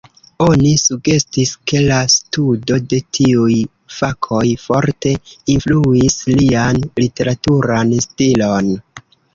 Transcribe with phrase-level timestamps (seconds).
[0.43, 3.59] Oni sugestis ke la studo de tiuj
[3.99, 5.15] fakoj forte
[5.59, 8.79] influis lian literaturan stilon.